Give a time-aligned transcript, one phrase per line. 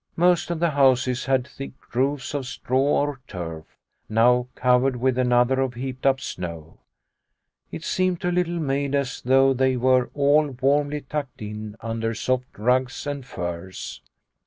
[0.15, 3.65] Most of the houses had thick roofs of straw or turf,
[4.09, 6.79] now covered with another of heaped up snow.
[7.71, 12.57] It seemed to Little Maid as though they were all warmly tucked in under soft
[12.57, 14.01] rugs and furs.